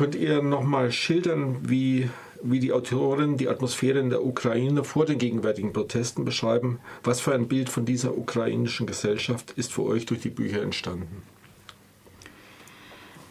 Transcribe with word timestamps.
Könnt 0.00 0.14
ihr 0.14 0.40
nochmal 0.40 0.92
schildern, 0.92 1.58
wie, 1.68 2.08
wie 2.42 2.58
die 2.58 2.72
Autorin 2.72 3.36
die 3.36 3.50
Atmosphäre 3.50 3.98
in 3.98 4.08
der 4.08 4.24
Ukraine 4.24 4.82
vor 4.82 5.04
den 5.04 5.18
gegenwärtigen 5.18 5.74
Protesten 5.74 6.24
beschreiben? 6.24 6.80
Was 7.02 7.20
für 7.20 7.34
ein 7.34 7.48
Bild 7.48 7.68
von 7.68 7.84
dieser 7.84 8.16
ukrainischen 8.16 8.86
Gesellschaft 8.86 9.50
ist 9.56 9.70
für 9.70 9.82
euch 9.82 10.06
durch 10.06 10.22
die 10.22 10.30
Bücher 10.30 10.62
entstanden? 10.62 11.22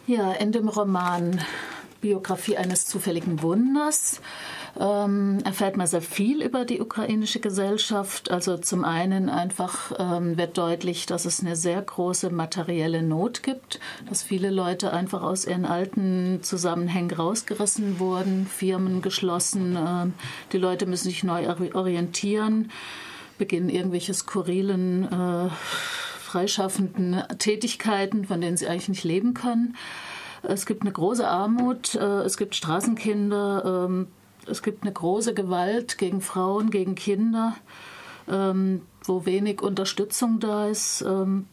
Ja, 0.06 0.30
in 0.30 0.52
dem 0.52 0.68
Roman 0.68 1.40
Biografie 2.00 2.56
eines 2.56 2.86
zufälligen 2.86 3.42
Wunders 3.42 4.20
ähm, 4.78 5.38
erfährt 5.44 5.76
man 5.76 5.86
sehr 5.86 6.02
viel 6.02 6.42
über 6.42 6.64
die 6.64 6.80
ukrainische 6.80 7.40
Gesellschaft. 7.40 8.30
Also 8.30 8.58
zum 8.58 8.84
einen 8.84 9.28
einfach 9.28 9.92
ähm, 9.98 10.36
wird 10.36 10.56
deutlich, 10.58 11.06
dass 11.06 11.24
es 11.24 11.40
eine 11.40 11.56
sehr 11.56 11.80
große 11.80 12.30
materielle 12.30 13.02
Not 13.02 13.42
gibt, 13.42 13.80
dass 14.08 14.22
viele 14.22 14.50
Leute 14.50 14.92
einfach 14.92 15.22
aus 15.22 15.44
ihren 15.44 15.64
alten 15.64 16.40
Zusammenhängen 16.42 17.10
rausgerissen 17.10 17.98
wurden, 17.98 18.46
Firmen 18.46 19.02
geschlossen, 19.02 19.76
äh, 19.76 20.06
die 20.52 20.58
Leute 20.58 20.86
müssen 20.86 21.08
sich 21.08 21.24
neu 21.24 21.48
orientieren, 21.74 22.70
beginnen 23.38 23.68
irgendwelche 23.68 24.14
skurrilen, 24.14 25.04
äh, 25.04 25.48
freischaffenden 26.20 27.22
Tätigkeiten, 27.38 28.26
von 28.26 28.40
denen 28.40 28.56
sie 28.56 28.68
eigentlich 28.68 28.88
nicht 28.88 29.04
leben 29.04 29.34
können. 29.34 29.76
Es 30.42 30.64
gibt 30.64 30.82
eine 30.82 30.92
große 30.92 31.26
Armut, 31.26 31.94
äh, 31.96 32.22
es 32.22 32.36
gibt 32.36 32.54
Straßenkinder, 32.54 33.86
ähm, 33.88 34.08
es 34.46 34.62
gibt 34.62 34.82
eine 34.82 34.92
große 34.92 35.34
Gewalt 35.34 35.98
gegen 35.98 36.20
Frauen, 36.20 36.70
gegen 36.70 36.94
Kinder, 36.94 37.56
ähm, 38.28 38.82
wo 39.04 39.26
wenig 39.26 39.62
Unterstützung 39.62 40.40
da 40.40 40.68
ist. 40.68 41.02
Ähm, 41.02 41.46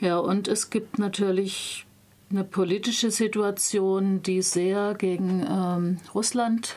ja, 0.00 0.18
und 0.18 0.48
es 0.48 0.70
gibt 0.70 0.98
natürlich 0.98 1.86
eine 2.30 2.44
politische 2.44 3.10
Situation, 3.10 4.22
die 4.22 4.42
sehr 4.42 4.94
gegen 4.94 5.46
ähm, 5.48 5.98
Russland 6.14 6.76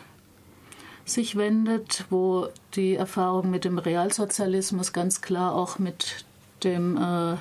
sich 1.05 1.35
wendet, 1.35 2.05
wo 2.09 2.47
die 2.75 2.95
Erfahrung 2.95 3.49
mit 3.49 3.66
dem 3.66 3.79
Realsozialismus 3.79 4.94
ganz 4.94 5.22
klar 5.22 5.55
auch 5.55 5.79
mit 5.79 6.23
dem, 6.63 6.97
äh, 6.97 7.35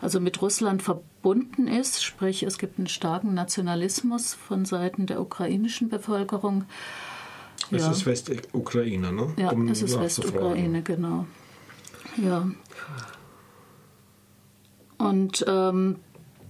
also 0.00 0.20
mit 0.20 0.40
Russland 0.40 0.82
verbunden 0.82 1.15
ist. 1.32 2.04
Sprich, 2.04 2.42
es 2.42 2.58
gibt 2.58 2.78
einen 2.78 2.86
starken 2.86 3.34
Nationalismus 3.34 4.34
von 4.34 4.64
Seiten 4.64 5.06
der 5.06 5.20
ukrainischen 5.20 5.88
Bevölkerung. 5.88 6.64
Es 7.70 7.82
ja. 7.82 7.90
ist 7.90 8.06
Westukraine, 8.06 9.12
ne? 9.12 9.34
Ja, 9.36 9.50
um 9.50 9.68
es 9.68 9.82
ist 9.82 9.98
Westukraine, 9.98 10.82
genau. 10.82 11.26
Ja. 12.16 12.48
Und 14.98 15.44
ähm, 15.48 15.96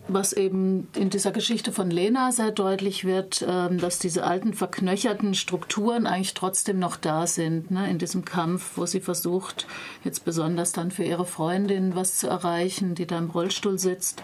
was 0.09 0.33
eben 0.33 0.89
in 0.95 1.11
dieser 1.11 1.33
Geschichte 1.33 1.73
von 1.73 1.91
Lena 1.91 2.31
sehr 2.31 2.53
deutlich 2.53 3.05
wird, 3.05 3.45
ähm, 3.47 3.79
dass 3.79 3.99
diese 3.99 4.25
alten 4.25 4.55
verknöcherten 4.55 5.35
Strukturen 5.35 6.07
eigentlich 6.07 6.35
trotzdem 6.35 6.79
noch 6.79 6.97
da 6.97 7.27
sind, 7.27 7.71
ne, 7.71 7.91
in 7.91 7.99
diesem 7.99 8.25
Kampf, 8.25 8.73
wo 8.77 8.87
sie 8.87 9.01
versucht, 9.01 9.67
jetzt 10.05 10.25
besonders 10.25 10.73
dann 10.73 10.91
für 10.91 11.05
ihre 11.05 11.27
Freundin 11.27 11.97
was 11.97 12.19
zu 12.19 12.29
erreichen, 12.29 12.95
die 12.95 13.07
da 13.07 13.19
im 13.19 13.31
Rollstuhl 13.31 13.79
sitzt, 13.79 14.23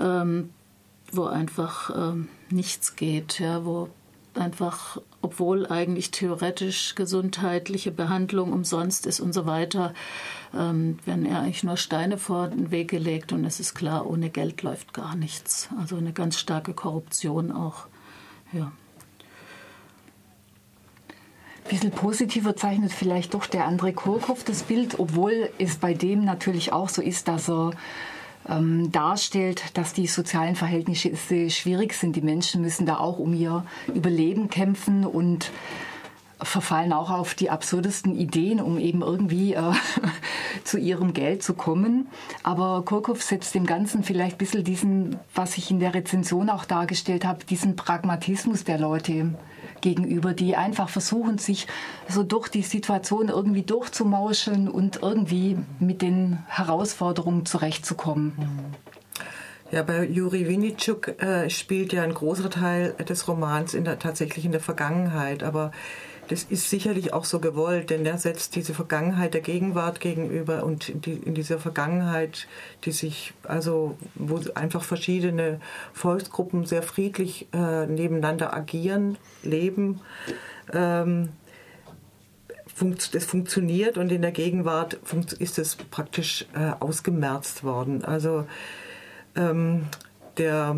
ähm, 0.00 0.50
wo 1.10 1.24
einfach 1.24 1.90
ähm, 1.94 2.28
nichts 2.50 2.96
geht, 2.96 3.38
ja, 3.38 3.64
wo 3.64 3.88
einfach, 4.34 5.00
obwohl 5.20 5.66
eigentlich 5.66 6.10
theoretisch 6.10 6.94
gesundheitliche 6.94 7.90
Behandlung 7.90 8.52
umsonst 8.52 9.06
ist 9.06 9.20
und 9.20 9.32
so 9.32 9.46
weiter, 9.46 9.92
ähm, 10.56 10.98
werden 11.04 11.26
ja 11.26 11.40
eigentlich 11.40 11.64
nur 11.64 11.76
Steine 11.76 12.18
vor 12.18 12.48
den 12.48 12.70
Weg 12.70 12.88
gelegt 12.88 13.32
und 13.32 13.44
es 13.44 13.60
ist 13.60 13.74
klar, 13.74 14.06
ohne 14.06 14.30
Geld 14.30 14.62
läuft 14.62 14.94
gar 14.94 15.14
nichts. 15.14 15.68
Also 15.80 15.96
eine 15.96 16.12
ganz 16.12 16.38
starke 16.38 16.72
Korruption 16.72 17.52
auch. 17.52 17.86
Ja. 18.52 18.72
Ein 21.64 21.70
bisschen 21.70 21.90
positiver 21.92 22.56
zeichnet 22.56 22.92
vielleicht 22.92 23.34
doch 23.34 23.46
der 23.46 23.68
André 23.68 23.92
Kurkopf 23.92 24.44
das 24.44 24.64
Bild, 24.64 24.98
obwohl 24.98 25.50
es 25.58 25.76
bei 25.76 25.94
dem 25.94 26.24
natürlich 26.24 26.72
auch 26.72 26.88
so 26.88 27.00
ist, 27.00 27.28
dass 27.28 27.48
er 27.48 27.72
ähm, 28.48 28.90
darstellt, 28.92 29.62
dass 29.74 29.92
die 29.92 30.06
sozialen 30.06 30.56
Verhältnisse 30.56 31.50
schwierig 31.50 31.94
sind. 31.94 32.16
Die 32.16 32.22
Menschen 32.22 32.62
müssen 32.62 32.86
da 32.86 32.98
auch 32.98 33.18
um 33.18 33.34
ihr 33.34 33.64
Überleben 33.94 34.48
kämpfen 34.50 35.06
und 35.06 35.50
verfallen 36.44 36.92
auch 36.92 37.10
auf 37.10 37.34
die 37.34 37.50
absurdesten 37.50 38.14
Ideen, 38.14 38.60
um 38.60 38.78
eben 38.78 39.02
irgendwie 39.02 39.54
äh, 39.54 39.72
zu 40.64 40.78
ihrem 40.78 41.12
Geld 41.12 41.42
zu 41.42 41.54
kommen. 41.54 42.08
Aber 42.42 42.84
Kurkov 42.84 43.22
setzt 43.22 43.54
dem 43.54 43.66
Ganzen 43.66 44.02
vielleicht 44.02 44.36
ein 44.36 44.38
bisschen 44.38 44.64
diesen, 44.64 45.16
was 45.34 45.56
ich 45.56 45.70
in 45.70 45.80
der 45.80 45.94
Rezension 45.94 46.50
auch 46.50 46.64
dargestellt 46.64 47.24
habe, 47.24 47.44
diesen 47.44 47.76
Pragmatismus 47.76 48.64
der 48.64 48.78
Leute 48.78 49.34
gegenüber, 49.82 50.32
die 50.32 50.56
einfach 50.56 50.88
versuchen, 50.88 51.36
sich 51.36 51.66
so 52.08 52.22
durch 52.22 52.48
die 52.48 52.62
Situation 52.62 53.28
irgendwie 53.28 53.62
durchzumauscheln 53.62 54.68
und 54.68 55.02
irgendwie 55.02 55.58
mit 55.78 56.00
den 56.00 56.38
Herausforderungen 56.46 57.44
zurechtzukommen. 57.44 58.32
Ja, 59.70 59.82
bei 59.82 60.04
Juri 60.04 60.48
Winitschuk 60.48 61.20
äh, 61.22 61.48
spielt 61.48 61.92
ja 61.92 62.02
ein 62.02 62.14
großer 62.14 62.50
Teil 62.50 62.92
des 63.08 63.26
Romans 63.26 63.74
in 63.74 63.84
der, 63.84 63.98
tatsächlich 63.98 64.44
in 64.44 64.52
der 64.52 64.60
Vergangenheit, 64.60 65.42
aber 65.42 65.72
das 66.28 66.44
ist 66.44 66.70
sicherlich 66.70 67.12
auch 67.12 67.24
so 67.24 67.40
gewollt, 67.40 67.90
denn 67.90 68.06
er 68.06 68.18
setzt 68.18 68.54
diese 68.54 68.74
Vergangenheit 68.74 69.34
der 69.34 69.40
Gegenwart 69.40 70.00
gegenüber 70.00 70.64
und 70.64 71.06
die, 71.06 71.12
in 71.12 71.34
dieser 71.34 71.58
Vergangenheit, 71.58 72.46
die 72.84 72.92
sich, 72.92 73.34
also 73.42 73.96
wo 74.14 74.40
einfach 74.54 74.82
verschiedene 74.82 75.60
Volksgruppen 75.92 76.64
sehr 76.64 76.82
friedlich 76.82 77.48
äh, 77.52 77.86
nebeneinander 77.86 78.54
agieren, 78.54 79.18
leben, 79.42 80.00
ähm, 80.72 81.30
das 83.12 83.24
funktioniert 83.24 83.98
und 83.98 84.10
in 84.10 84.22
der 84.22 84.32
Gegenwart 84.32 84.98
ist 85.38 85.58
es 85.58 85.76
praktisch 85.76 86.46
äh, 86.54 86.72
ausgemerzt 86.80 87.62
worden. 87.62 88.04
Also 88.04 88.46
ähm, 89.36 89.86
der 90.38 90.76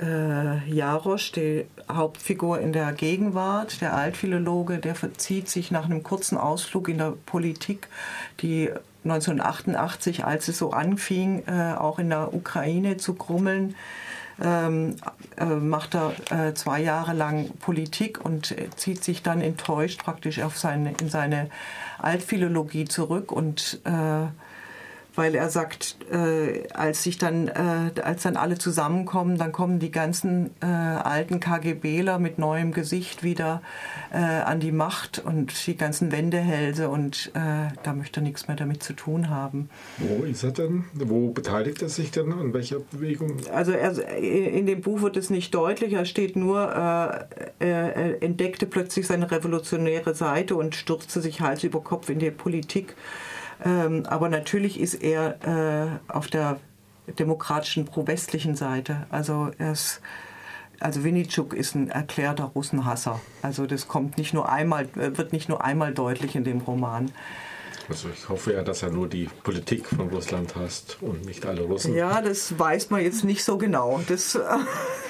äh, 0.00 0.68
Jarosch, 0.70 1.32
die 1.32 1.66
Hauptfigur 1.90 2.60
in 2.60 2.72
der 2.72 2.92
Gegenwart, 2.92 3.80
der 3.80 3.94
Altphilologe, 3.94 4.78
der 4.78 4.94
verzieht 4.94 5.48
sich 5.48 5.70
nach 5.70 5.84
einem 5.84 6.02
kurzen 6.02 6.36
Ausflug 6.38 6.88
in 6.88 6.98
der 6.98 7.14
Politik, 7.26 7.88
die 8.40 8.70
1988, 9.04 10.24
als 10.24 10.48
es 10.48 10.58
so 10.58 10.70
anfing, 10.70 11.44
äh, 11.46 11.74
auch 11.74 11.98
in 11.98 12.08
der 12.08 12.32
Ukraine 12.32 12.96
zu 12.96 13.14
grummeln, 13.14 13.74
ähm, 14.42 14.96
äh, 15.36 15.44
macht 15.44 15.94
er 15.94 16.14
äh, 16.30 16.54
zwei 16.54 16.80
Jahre 16.80 17.12
lang 17.12 17.50
Politik 17.60 18.24
und 18.24 18.54
zieht 18.76 19.04
sich 19.04 19.22
dann 19.22 19.40
enttäuscht 19.40 20.02
praktisch 20.02 20.40
auf 20.40 20.58
seine, 20.58 20.94
in 21.00 21.08
seine 21.08 21.50
Altphilologie 21.98 22.86
zurück 22.86 23.30
und 23.30 23.80
äh, 23.84 24.26
weil 25.16 25.34
er 25.34 25.48
sagt, 25.50 25.96
äh, 26.10 26.66
als 26.72 27.02
sich 27.02 27.18
dann, 27.18 27.48
äh, 27.48 28.00
als 28.02 28.22
dann 28.22 28.36
alle 28.36 28.58
zusammenkommen, 28.58 29.38
dann 29.38 29.52
kommen 29.52 29.78
die 29.78 29.90
ganzen 29.90 30.50
äh, 30.60 30.66
alten 30.66 31.40
KGBler 31.40 32.18
mit 32.18 32.38
neuem 32.38 32.72
Gesicht 32.72 33.22
wieder 33.22 33.62
äh, 34.12 34.16
an 34.16 34.60
die 34.60 34.72
Macht 34.72 35.22
und 35.24 35.66
die 35.66 35.76
ganzen 35.76 36.10
Wendehälse 36.10 36.88
und 36.88 37.30
äh, 37.34 37.72
da 37.82 37.92
möchte 37.92 38.20
er 38.20 38.24
nichts 38.24 38.48
mehr 38.48 38.56
damit 38.56 38.82
zu 38.82 38.92
tun 38.92 39.30
haben. 39.30 39.68
Wo 39.98 40.24
ist 40.24 40.42
er 40.42 40.50
denn? 40.50 40.84
Wo 40.94 41.30
beteiligt 41.30 41.82
er 41.82 41.88
sich 41.88 42.10
denn? 42.10 42.32
An 42.32 42.52
welcher 42.52 42.80
Bewegung? 42.80 43.36
Also 43.52 43.72
er, 43.72 43.96
in 44.18 44.66
dem 44.66 44.80
Buch 44.80 45.02
wird 45.02 45.16
es 45.16 45.30
nicht 45.30 45.54
deutlich. 45.54 45.92
Er 45.92 46.06
steht 46.06 46.36
nur, 46.36 46.60
äh, 46.60 47.64
er 47.64 48.22
entdeckte 48.22 48.66
plötzlich 48.66 49.06
seine 49.06 49.30
revolutionäre 49.30 50.14
Seite 50.14 50.56
und 50.56 50.74
stürzte 50.74 51.20
sich 51.20 51.40
Hals 51.40 51.62
über 51.62 51.80
Kopf 51.80 52.08
in 52.08 52.18
die 52.18 52.30
Politik. 52.30 52.96
Ähm, 53.64 54.04
aber 54.06 54.28
natürlich 54.28 54.80
ist 54.80 54.94
er 54.94 56.00
äh, 56.08 56.12
auf 56.12 56.28
der 56.28 56.58
demokratischen 57.18 57.84
pro-westlichen 57.84 58.56
Seite. 58.56 59.06
Also 59.10 59.50
er 59.58 59.72
ist 59.72 60.00
also 60.80 61.04
Winitschuk 61.04 61.54
ist 61.54 61.74
ein 61.74 61.88
erklärter 61.88 62.44
Russenhasser. 62.44 63.20
Also 63.42 63.66
das 63.66 63.88
kommt 63.88 64.18
nicht 64.18 64.34
nur 64.34 64.50
einmal, 64.50 64.88
wird 64.94 65.32
nicht 65.32 65.48
nur 65.48 65.64
einmal 65.64 65.94
deutlich 65.94 66.34
in 66.36 66.44
dem 66.44 66.58
Roman. 66.58 67.10
Also 67.88 68.08
ich 68.12 68.28
hoffe 68.28 68.54
ja, 68.54 68.62
dass 68.62 68.82
er 68.82 68.90
nur 68.90 69.08
die 69.08 69.28
Politik 69.42 69.86
von 69.86 70.08
Russland 70.08 70.54
hasst 70.56 70.98
und 71.00 71.24
nicht 71.26 71.44
alle 71.46 71.62
Russen. 71.62 71.94
Ja, 71.94 72.22
das 72.22 72.58
weiß 72.58 72.90
man 72.90 73.02
jetzt 73.02 73.24
nicht 73.24 73.44
so 73.44 73.58
genau. 73.58 74.00
Das 74.08 74.38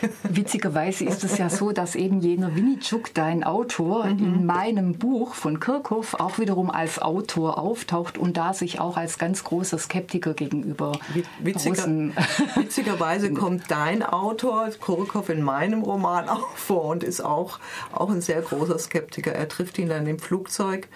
Witzigerweise 0.22 1.04
ist 1.04 1.24
es 1.24 1.38
ja 1.38 1.48
so, 1.50 1.72
dass 1.72 1.94
eben 1.94 2.20
jener 2.20 2.54
Winitschuk, 2.54 3.14
dein 3.14 3.44
Autor, 3.44 4.06
mhm. 4.06 4.18
in 4.18 4.46
meinem 4.46 4.94
Buch 4.94 5.34
von 5.34 5.60
Kirchhoff 5.60 6.14
auch 6.14 6.38
wiederum 6.38 6.70
als 6.70 7.00
Autor 7.00 7.58
auftaucht 7.58 8.18
und 8.18 8.36
da 8.36 8.54
sich 8.54 8.80
auch 8.80 8.96
als 8.96 9.18
ganz 9.18 9.44
großer 9.44 9.78
Skeptiker 9.78 10.34
gegenüber 10.34 10.92
Witziger, 11.40 11.76
Russen... 11.76 12.16
Witzigerweise 12.56 13.32
kommt 13.32 13.70
dein 13.70 14.02
Autor, 14.02 14.68
Kirchhoff, 14.84 15.28
in 15.28 15.42
meinem 15.42 15.82
Roman 15.82 16.28
auch 16.28 16.56
vor 16.56 16.84
und 16.84 17.02
ist 17.02 17.24
auch, 17.24 17.58
auch 17.92 18.10
ein 18.10 18.20
sehr 18.20 18.40
großer 18.42 18.78
Skeptiker. 18.78 19.32
Er 19.32 19.48
trifft 19.48 19.78
ihn 19.78 19.88
dann 19.88 20.06
im 20.06 20.18
Flugzeug 20.18 20.88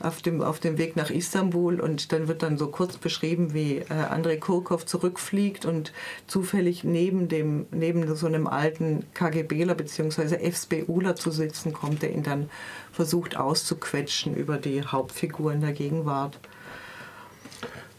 auf 0.00 0.22
dem, 0.22 0.42
auf 0.42 0.60
dem 0.60 0.78
Weg 0.78 0.96
nach 0.96 1.10
Istanbul 1.10 1.80
und 1.80 2.12
dann 2.12 2.26
wird 2.26 2.42
dann 2.42 2.56
so 2.56 2.68
kurz 2.68 2.96
beschrieben, 2.96 3.52
wie 3.52 3.78
äh, 3.78 3.92
Andrei 3.92 4.36
Kurkov 4.36 4.86
zurückfliegt 4.86 5.66
und 5.66 5.92
zufällig 6.26 6.84
neben, 6.84 7.28
dem, 7.28 7.66
neben 7.70 8.14
so 8.14 8.26
einem 8.26 8.46
alten 8.46 9.04
KGBler 9.14 9.74
bzw. 9.74 10.50
FSBUler 10.50 11.16
zu 11.16 11.30
sitzen 11.30 11.72
kommt, 11.72 12.02
der 12.02 12.12
ihn 12.12 12.22
dann 12.22 12.48
versucht 12.92 13.36
auszuquetschen 13.36 14.34
über 14.34 14.56
die 14.56 14.82
Hauptfigur 14.82 15.52
in 15.52 15.60
der 15.60 15.72
Gegenwart. 15.72 16.38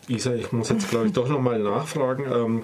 Isa, 0.08 0.34
ich 0.34 0.52
muss 0.52 0.70
jetzt 0.70 0.90
glaube 0.90 1.08
ich 1.08 1.14
doch 1.14 1.30
nochmal 1.30 1.60
nachfragen. 1.60 2.26
Ähm, 2.32 2.64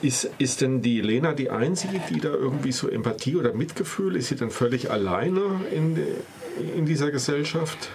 ist, 0.00 0.30
ist 0.38 0.62
denn 0.62 0.82
die 0.82 1.00
Lena 1.00 1.32
die 1.32 1.50
Einzige, 1.50 2.00
die 2.10 2.20
da 2.20 2.30
irgendwie 2.30 2.72
so 2.72 2.88
Empathie 2.88 3.36
oder 3.36 3.52
Mitgefühl, 3.52 4.16
ist 4.16 4.28
sie 4.28 4.36
dann 4.36 4.50
völlig 4.50 4.90
alleine 4.90 5.60
in, 5.70 5.98
in 6.76 6.86
dieser 6.86 7.10
Gesellschaft? 7.10 7.90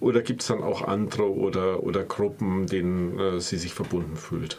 Oder 0.00 0.22
gibt 0.22 0.42
es 0.42 0.48
dann 0.48 0.62
auch 0.62 0.82
andere 0.82 1.34
oder, 1.34 1.82
oder 1.82 2.04
Gruppen, 2.04 2.66
denen 2.66 3.18
äh, 3.18 3.40
sie 3.40 3.56
sich 3.56 3.72
verbunden 3.74 4.16
fühlt? 4.16 4.58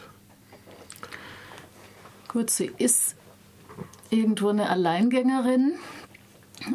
Gut, 2.28 2.50
sie 2.50 2.70
ist 2.76 3.14
irgendwo 4.10 4.48
eine 4.48 4.68
Alleingängerin. 4.68 5.74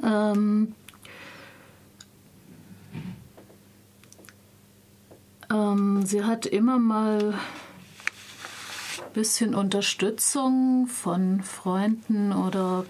Ähm, 0.04 0.76
ähm, 5.52 6.06
sie 6.06 6.24
hat 6.24 6.46
immer 6.46 6.80
mal 6.80 7.34
ein 7.34 9.14
bisschen 9.14 9.54
Unterstützung 9.54 10.88
von 10.88 11.44
Freunden 11.44 12.32
oder 12.32 12.86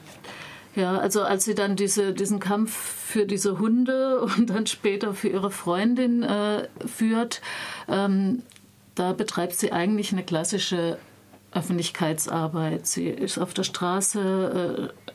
ja, 0.76 0.98
also 0.98 1.22
als 1.24 1.46
sie 1.46 1.56
dann 1.56 1.76
diese, 1.76 2.14
diesen 2.14 2.40
Kampf 2.40 2.76
für 2.76 3.26
diese 3.26 3.60
Hunde 3.60 4.22
und 4.38 4.50
dann 4.50 4.68
später 4.68 5.14
für 5.14 5.30
ihre 5.30 5.52
Freundin 5.52 6.24
äh, 6.24 6.68
führt, 6.86 7.42
ähm, 7.88 8.44
da 8.96 9.14
betreibt 9.14 9.56
sie 9.56 9.72
eigentlich 9.72 10.12
eine 10.12 10.24
klassische 10.24 10.98
Öffentlichkeitsarbeit. 11.52 12.88
Sie 12.88 13.08
ist 13.08 13.38
auf 13.38 13.54
der 13.54 13.64
Straße 13.64 14.92
äh, 14.92 15.14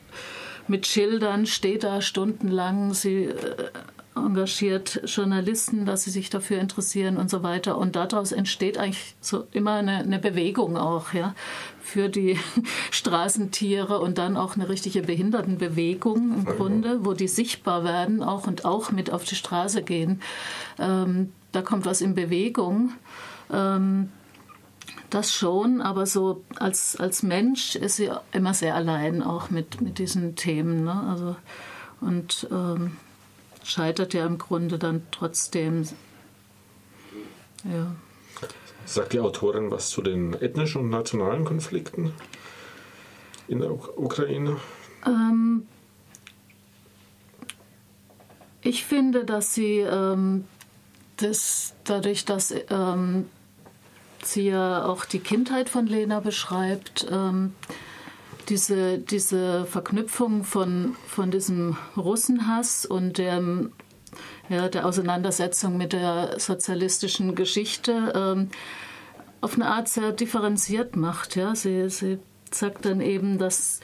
mit 0.67 0.85
Schildern, 0.87 1.45
steht 1.45 1.83
da 1.83 2.01
stundenlang, 2.01 2.93
sie 2.93 3.25
äh, 3.25 3.69
engagiert 4.15 5.01
Journalisten, 5.05 5.85
dass 5.85 6.03
sie 6.03 6.11
sich 6.11 6.29
dafür 6.29 6.59
interessieren 6.59 7.17
und 7.17 7.29
so 7.29 7.43
weiter. 7.43 7.77
Und 7.77 7.95
daraus 7.95 8.31
entsteht 8.31 8.77
eigentlich 8.77 9.15
so 9.21 9.47
immer 9.51 9.73
eine, 9.75 9.97
eine 9.97 10.19
Bewegung 10.19 10.77
auch, 10.77 11.13
ja, 11.13 11.35
für 11.81 12.09
die 12.09 12.37
Straßentiere 12.91 13.99
und 13.99 14.17
dann 14.17 14.37
auch 14.37 14.55
eine 14.55 14.69
richtige 14.69 15.01
Behindertenbewegung 15.01 16.33
im 16.33 16.45
Grunde, 16.45 17.05
wo 17.05 17.13
die 17.13 17.27
sichtbar 17.27 17.83
werden 17.83 18.23
auch 18.23 18.47
und 18.47 18.65
auch 18.65 18.91
mit 18.91 19.11
auf 19.11 19.23
die 19.23 19.35
Straße 19.35 19.83
gehen. 19.83 20.21
Ähm, 20.77 21.31
da 21.51 21.61
kommt 21.61 21.85
was 21.85 22.01
in 22.01 22.15
Bewegung. 22.15 22.93
Ähm, 23.51 24.09
das 25.09 25.33
schon, 25.33 25.81
aber 25.81 26.05
so 26.05 26.43
als, 26.57 26.95
als 26.97 27.23
Mensch 27.23 27.75
ist 27.75 27.95
sie 27.95 28.11
immer 28.31 28.53
sehr 28.53 28.75
allein 28.75 29.23
auch 29.23 29.49
mit, 29.49 29.81
mit 29.81 29.97
diesen 29.97 30.35
Themen. 30.35 30.83
Ne? 30.83 31.03
Also, 31.09 31.35
und 32.01 32.47
ähm, 32.51 32.97
scheitert 33.69 34.13
ja 34.13 34.25
im 34.25 34.37
Grunde 34.37 34.79
dann 34.79 35.03
trotzdem. 35.11 35.87
Ja. 37.63 37.95
Sagt 38.85 39.13
die 39.13 39.19
Autorin 39.19 39.69
was 39.69 39.89
zu 39.89 40.01
den 40.01 40.33
ethnischen 40.33 40.81
und 40.81 40.89
nationalen 40.89 41.45
Konflikten 41.45 42.13
in 43.47 43.59
der 43.59 43.71
Ukraine? 43.71 44.57
Ähm, 45.05 45.67
ich 48.61 48.85
finde, 48.85 49.25
dass 49.25 49.53
sie 49.53 49.79
ähm, 49.79 50.45
das, 51.17 51.73
dadurch, 51.83 52.25
dass 52.25 52.53
ähm, 52.69 53.29
sie 54.23 54.47
ja 54.47 54.85
auch 54.85 55.05
die 55.05 55.19
Kindheit 55.19 55.69
von 55.69 55.85
Lena 55.85 56.19
beschreibt, 56.19 57.07
ähm, 57.11 57.53
diese, 58.49 58.97
diese 58.97 59.65
Verknüpfung 59.65 60.43
von, 60.43 60.95
von 61.07 61.31
diesem 61.31 61.77
Russenhass 61.95 62.85
und 62.85 63.17
dem, 63.17 63.71
ja, 64.49 64.67
der 64.69 64.85
Auseinandersetzung 64.85 65.77
mit 65.77 65.93
der 65.93 66.39
sozialistischen 66.39 67.35
Geschichte 67.35 68.13
ähm, 68.15 68.49
auf 69.41 69.55
eine 69.55 69.67
Art 69.67 69.87
sehr 69.87 70.11
differenziert 70.11 70.95
macht. 70.95 71.35
Ja. 71.35 71.55
Sie, 71.55 71.89
sie 71.89 72.19
sagt 72.51 72.85
dann 72.85 73.01
eben, 73.01 73.37
dass, 73.37 73.79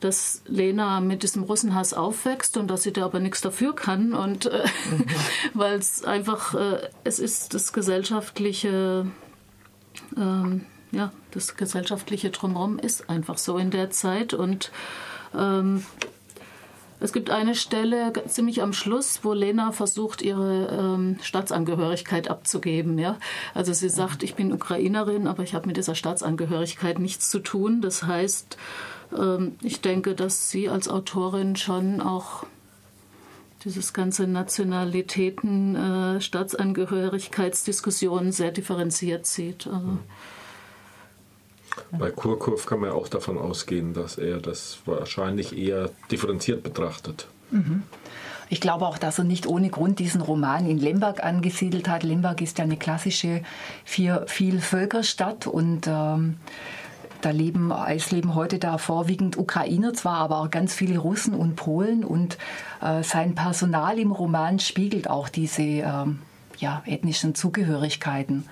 dass 0.00 0.42
Lena 0.46 1.00
mit 1.00 1.22
diesem 1.22 1.42
Russenhass 1.42 1.92
aufwächst 1.92 2.56
und 2.56 2.68
dass 2.68 2.84
sie 2.84 2.92
da 2.92 3.04
aber 3.04 3.20
nichts 3.20 3.40
dafür 3.40 3.74
kann 3.74 4.14
und 4.14 4.46
äh, 4.46 4.64
mhm. 4.90 5.04
weil 5.54 5.78
es 5.78 6.04
einfach, 6.04 6.54
äh, 6.54 6.88
es 7.02 7.18
ist 7.18 7.54
das 7.54 7.72
gesellschaftliche 7.72 9.06
ähm, 10.16 10.66
ja, 10.94 11.12
das 11.32 11.56
gesellschaftliche 11.56 12.30
Drumherum 12.30 12.78
ist 12.78 13.10
einfach 13.10 13.38
so 13.38 13.58
in 13.58 13.70
der 13.70 13.90
Zeit. 13.90 14.32
Und 14.32 14.70
ähm, 15.36 15.84
es 17.00 17.12
gibt 17.12 17.30
eine 17.30 17.54
Stelle 17.54 18.12
ziemlich 18.28 18.62
am 18.62 18.72
Schluss, 18.72 19.20
wo 19.22 19.32
Lena 19.32 19.72
versucht, 19.72 20.22
ihre 20.22 20.68
ähm, 20.68 21.18
Staatsangehörigkeit 21.20 22.28
abzugeben. 22.28 22.98
Ja? 22.98 23.18
Also 23.52 23.72
sie 23.72 23.90
sagt, 23.90 24.22
ich 24.22 24.36
bin 24.36 24.52
Ukrainerin, 24.52 25.26
aber 25.26 25.42
ich 25.42 25.54
habe 25.54 25.66
mit 25.66 25.76
dieser 25.76 25.94
Staatsangehörigkeit 25.94 26.98
nichts 26.98 27.28
zu 27.28 27.40
tun. 27.40 27.82
Das 27.82 28.04
heißt, 28.04 28.56
ähm, 29.18 29.56
ich 29.62 29.80
denke, 29.80 30.14
dass 30.14 30.50
sie 30.50 30.68
als 30.68 30.88
Autorin 30.88 31.56
schon 31.56 32.00
auch 32.00 32.46
dieses 33.64 33.92
ganze 33.92 34.26
Nationalitäten, 34.26 35.74
äh, 35.74 36.20
Staatsangehörigkeitsdiskussionen 36.20 38.30
sehr 38.30 38.52
differenziert 38.52 39.26
sieht. 39.26 39.66
Also, 39.66 39.98
bei 41.92 42.10
Kurkov 42.10 42.66
kann 42.66 42.80
man 42.80 42.90
auch 42.90 43.08
davon 43.08 43.38
ausgehen, 43.38 43.94
dass 43.94 44.18
er 44.18 44.38
das 44.38 44.78
wahrscheinlich 44.86 45.56
eher 45.56 45.90
differenziert 46.10 46.62
betrachtet. 46.62 47.28
Mhm. 47.50 47.82
Ich 48.50 48.60
glaube 48.60 48.86
auch, 48.86 48.98
dass 48.98 49.18
er 49.18 49.24
nicht 49.24 49.46
ohne 49.46 49.70
Grund 49.70 49.98
diesen 49.98 50.20
Roman 50.20 50.66
in 50.66 50.78
Lemberg 50.78 51.24
angesiedelt 51.24 51.88
hat. 51.88 52.02
Lemberg 52.02 52.40
ist 52.40 52.58
ja 52.58 52.64
eine 52.64 52.76
klassische 52.76 53.42
Vielvölkerstadt 53.84 55.46
und 55.46 55.86
ähm, 55.86 56.36
da 57.22 57.30
leben, 57.30 57.72
es 57.88 58.10
leben 58.10 58.34
heute 58.34 58.58
da 58.58 58.76
vorwiegend 58.76 59.38
Ukrainer 59.38 59.94
zwar, 59.94 60.18
aber 60.18 60.40
auch 60.40 60.50
ganz 60.50 60.74
viele 60.74 60.98
Russen 60.98 61.34
und 61.34 61.56
Polen 61.56 62.04
und 62.04 62.36
äh, 62.82 63.02
sein 63.02 63.34
Personal 63.34 63.98
im 63.98 64.12
Roman 64.12 64.58
spiegelt 64.58 65.08
auch 65.08 65.30
diese 65.30 65.62
ähm, 65.62 66.18
ja, 66.58 66.82
ethnischen 66.86 67.34
Zugehörigkeiten. 67.34 68.48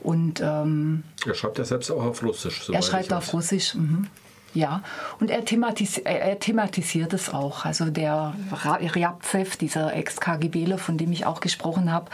Und, 0.00 0.40
ähm, 0.40 1.04
er 1.26 1.34
schreibt 1.34 1.58
ja 1.58 1.64
selbst 1.64 1.90
auch 1.90 2.04
auf 2.04 2.22
Russisch. 2.22 2.68
Er 2.70 2.82
schreibt 2.82 3.12
auf 3.12 3.32
Russisch. 3.32 3.74
Mhm. 3.74 4.08
Ja, 4.54 4.82
und 5.20 5.30
er, 5.30 5.44
thematis 5.44 5.98
er, 5.98 6.38
thematisiert 6.38 7.12
es 7.12 7.28
auch. 7.28 7.66
Also 7.66 7.90
der 7.90 8.34
Ryabtsev, 8.54 9.56
dieser 9.56 9.92
Ex-KGBler, 9.92 10.78
von 10.78 10.96
dem 10.96 11.12
ich 11.12 11.26
auch 11.26 11.40
gesprochen 11.40 11.92
habe, 11.92 12.10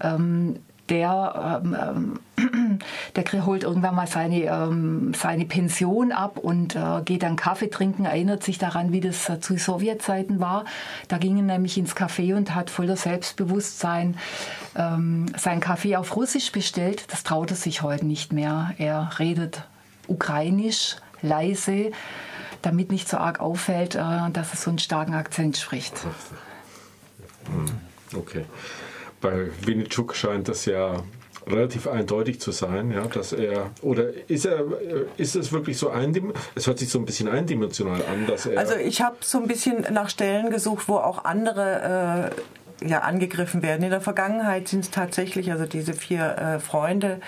ähm, 0.00 0.58
der, 0.88 1.62
ähm, 1.64 2.18
ähm 2.38 2.78
der 3.16 3.46
holt 3.46 3.62
irgendwann 3.62 3.94
mal 3.94 4.06
seine, 4.06 4.42
ähm, 4.42 5.12
seine 5.14 5.46
Pension 5.46 6.12
ab 6.12 6.38
und 6.38 6.76
äh, 6.76 7.02
geht 7.04 7.22
dann 7.22 7.36
Kaffee 7.36 7.68
trinken, 7.68 8.04
erinnert 8.04 8.42
sich 8.42 8.58
daran, 8.58 8.92
wie 8.92 9.00
das 9.00 9.28
äh, 9.28 9.40
zu 9.40 9.56
Sowjetzeiten 9.56 10.38
war. 10.38 10.64
Da 11.08 11.18
ging 11.18 11.36
er 11.36 11.42
nämlich 11.42 11.78
ins 11.78 11.96
Café 11.96 12.34
und 12.36 12.54
hat 12.54 12.70
voller 12.70 12.96
Selbstbewusstsein 12.96 14.16
ähm, 14.76 15.26
sein 15.36 15.60
Kaffee 15.60 15.96
auf 15.96 16.14
Russisch 16.14 16.52
bestellt. 16.52 17.10
Das 17.10 17.24
traut 17.24 17.50
er 17.50 17.56
sich 17.56 17.82
heute 17.82 18.04
nicht 18.04 18.32
mehr. 18.32 18.72
Er 18.78 19.10
redet 19.18 19.62
ukrainisch, 20.08 20.96
leise, 21.22 21.90
damit 22.62 22.90
nicht 22.90 23.08
so 23.08 23.16
arg 23.16 23.40
auffällt, 23.40 23.94
äh, 23.94 24.30
dass 24.32 24.50
er 24.50 24.56
so 24.56 24.70
einen 24.70 24.78
starken 24.78 25.14
Akzent 25.14 25.56
spricht. 25.56 25.94
Hm, 27.46 28.18
okay 28.18 28.44
bei 29.20 29.48
Winnichuk 29.64 30.14
scheint 30.14 30.48
das 30.48 30.66
ja 30.66 31.02
relativ 31.46 31.86
eindeutig 31.86 32.40
zu 32.40 32.50
sein, 32.50 32.90
ja, 32.90 33.02
dass 33.06 33.32
er 33.32 33.70
oder 33.82 34.08
ist 34.28 34.46
er 34.46 34.64
ist 35.16 35.36
es 35.36 35.52
wirklich 35.52 35.78
so 35.78 35.90
eindimensional? 35.90 36.50
Es 36.54 36.66
hört 36.66 36.78
sich 36.78 36.88
so 36.88 36.98
ein 36.98 37.04
bisschen 37.04 37.28
eindimensional 37.28 38.02
an, 38.02 38.26
dass 38.26 38.46
er. 38.46 38.58
Also 38.58 38.74
ich 38.74 39.00
habe 39.00 39.16
so 39.20 39.38
ein 39.38 39.46
bisschen 39.46 39.86
nach 39.92 40.10
Stellen 40.10 40.50
gesucht, 40.50 40.88
wo 40.88 40.96
auch 40.96 41.24
andere 41.24 42.32
äh, 42.82 42.88
ja 42.88 43.00
angegriffen 43.00 43.62
werden. 43.62 43.84
In 43.84 43.90
der 43.90 44.00
Vergangenheit 44.00 44.68
sind 44.68 44.80
es 44.80 44.90
tatsächlich 44.90 45.52
also 45.52 45.66
diese 45.66 45.94
vier 45.94 46.36
äh, 46.36 46.58
Freunde 46.58 47.20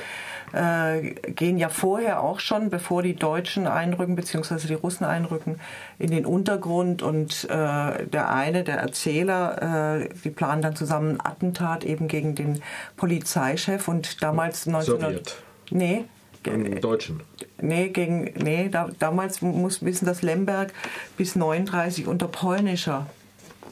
äh, 0.53 1.15
gehen 1.33 1.59
ja 1.59 1.69
vorher 1.69 2.23
auch 2.23 2.41
schon, 2.41 2.71
bevor 2.71 3.03
die 3.03 3.15
Deutschen 3.15 3.67
einrücken, 3.67 4.17
beziehungsweise 4.17 4.67
die 4.67 4.75
Russen 4.75 5.05
einrücken, 5.05 5.61
in 5.99 6.11
den 6.11 6.27
Untergrund 6.27 7.03
und 7.03 7.45
äh, 7.45 8.07
der 8.07 8.31
eine, 8.31 8.65
der 8.65 8.79
Erzähler, 8.79 10.01
äh, 10.01 10.09
die 10.25 10.31
planen 10.31 10.63
dann 10.63 10.77
zusammen 10.77 11.17
ein 11.17 11.27
Attentat 11.27 11.85
eben 11.85 12.09
gegen 12.09 12.35
den 12.35 12.63
Polizeichef 12.97 13.89
und 13.89 14.23
damals 14.23 14.67
19... 14.67 15.01
Sowjet. 15.01 15.37
Nee, 15.71 16.05
im 16.45 16.81
Deutschen? 16.81 17.21
Nee, 17.61 17.89
gegen, 17.89 18.33
nee 18.43 18.69
da, 18.71 18.89
damals 18.99 19.43
muss 19.43 19.85
wissen, 19.85 20.07
dass 20.07 20.23
Lemberg 20.23 20.73
bis 21.19 21.37
39 21.37 22.07
unter 22.07 22.29
polnischer 22.29 23.07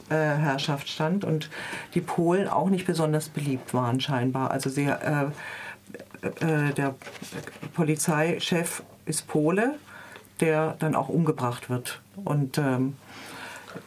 Herrschaft 0.09 0.87
stand 0.87 1.25
und 1.25 1.49
die 1.93 1.99
Polen 1.99 2.47
auch 2.47 2.69
nicht 2.69 2.87
besonders 2.87 3.27
beliebt 3.27 3.73
waren 3.73 3.99
scheinbar. 3.99 4.51
Also 4.51 4.69
sie, 4.69 4.85
äh, 4.85 5.25
äh, 6.21 6.73
der 6.73 6.95
Polizeichef 7.73 8.83
ist 9.05 9.27
Pole, 9.27 9.75
der 10.39 10.75
dann 10.79 10.95
auch 10.95 11.09
umgebracht 11.09 11.69
wird. 11.69 12.01
Und 12.23 12.57
ähm, 12.57 12.95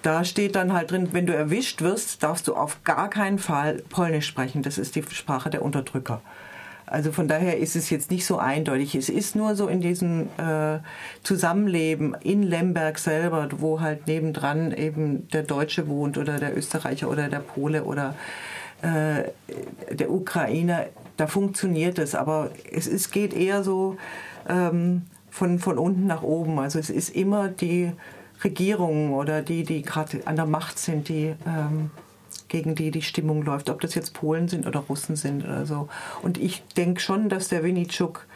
da 0.02 0.24
steht 0.24 0.56
dann 0.56 0.72
halt 0.72 0.90
drin, 0.90 1.08
wenn 1.12 1.26
du 1.26 1.34
erwischt 1.34 1.82
wirst, 1.82 2.22
darfst 2.22 2.48
du 2.48 2.54
auf 2.54 2.82
gar 2.84 3.10
keinen 3.10 3.38
Fall 3.38 3.82
Polnisch 3.88 4.26
sprechen. 4.26 4.62
Das 4.62 4.78
ist 4.78 4.94
die 4.94 5.02
Sprache 5.02 5.50
der 5.50 5.62
Unterdrücker. 5.62 6.20
Also 6.90 7.12
von 7.12 7.28
daher 7.28 7.58
ist 7.58 7.76
es 7.76 7.88
jetzt 7.90 8.10
nicht 8.10 8.26
so 8.26 8.38
eindeutig. 8.38 8.96
Es 8.96 9.08
ist 9.08 9.36
nur 9.36 9.54
so 9.54 9.68
in 9.68 9.80
diesem 9.80 10.28
äh, 10.38 10.80
Zusammenleben 11.22 12.16
in 12.20 12.42
Lemberg 12.42 12.98
selber, 12.98 13.48
wo 13.58 13.80
halt 13.80 14.08
nebendran 14.08 14.72
eben 14.72 15.28
der 15.28 15.44
Deutsche 15.44 15.86
wohnt 15.86 16.18
oder 16.18 16.38
der 16.38 16.56
Österreicher 16.56 17.08
oder 17.08 17.28
der 17.28 17.38
Pole 17.38 17.84
oder 17.84 18.16
äh, 18.82 19.30
der 19.94 20.10
Ukrainer, 20.10 20.86
da 21.20 21.26
funktioniert 21.26 21.98
es. 21.98 22.14
Aber 22.14 22.50
es 22.70 22.86
ist, 22.86 23.12
geht 23.12 23.34
eher 23.34 23.62
so 23.62 23.96
ähm, 24.48 25.02
von, 25.30 25.58
von 25.58 25.78
unten 25.78 26.06
nach 26.06 26.22
oben. 26.22 26.58
Also 26.58 26.78
es 26.78 26.90
ist 26.90 27.14
immer 27.14 27.48
die 27.48 27.92
Regierungen 28.42 29.12
oder 29.12 29.42
die, 29.42 29.64
die 29.64 29.82
gerade 29.82 30.26
an 30.26 30.36
der 30.36 30.46
Macht 30.46 30.78
sind, 30.78 31.08
die 31.08 31.34
ähm, 31.46 31.90
gegen 32.48 32.74
die 32.74 32.90
die 32.90 33.02
Stimmung 33.02 33.42
läuft, 33.42 33.70
ob 33.70 33.80
das 33.80 33.94
jetzt 33.94 34.14
Polen 34.14 34.48
sind 34.48 34.66
oder 34.66 34.80
Russen 34.80 35.14
sind 35.14 35.44
oder 35.44 35.66
so. 35.66 35.88
Und 36.22 36.38
ich 36.38 36.64
denke 36.76 37.00
schon, 37.00 37.28
dass 37.28 37.48
der 37.48 37.62
Winitschuk 37.62 38.26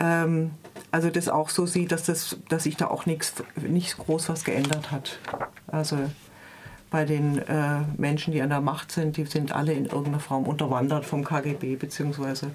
ähm, 0.00 0.52
also 0.90 1.10
das 1.10 1.28
auch 1.28 1.50
so 1.50 1.66
sieht, 1.66 1.92
dass, 1.92 2.04
das, 2.04 2.38
dass 2.48 2.64
sich 2.64 2.76
da 2.76 2.88
auch 2.88 3.06
nichts 3.06 3.34
nicht 3.56 3.98
groß 3.98 4.28
was 4.28 4.44
geändert 4.44 4.90
hat. 4.90 5.18
Also 5.66 5.98
bei 6.96 7.04
den 7.04 7.36
äh, 7.40 7.80
Menschen, 7.98 8.32
die 8.32 8.40
an 8.40 8.48
der 8.48 8.62
Macht 8.62 8.90
sind, 8.90 9.18
die 9.18 9.26
sind 9.26 9.52
alle 9.52 9.74
in 9.74 9.84
irgendeiner 9.84 10.18
Form 10.18 10.44
unterwandert 10.44 11.04
vom 11.04 11.24
KGB 11.24 11.76
bzw. 11.76 12.46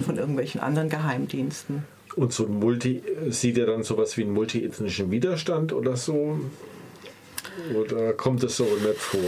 von 0.00 0.16
irgendwelchen 0.18 0.60
anderen 0.60 0.88
Geheimdiensten. 0.88 1.82
Und 2.14 2.32
so 2.32 2.46
ein 2.46 2.60
Multi, 2.60 3.02
sieht 3.30 3.58
er 3.58 3.66
dann 3.66 3.82
sowas 3.82 4.16
wie 4.16 4.22
einen 4.22 4.34
multiethnischen 4.34 5.10
Widerstand 5.10 5.72
oder 5.72 5.96
so? 5.96 6.38
Oder 7.74 8.12
kommt 8.12 8.44
es 8.44 8.56
so 8.56 8.62
nicht 8.62 8.98
vor? 8.98 9.20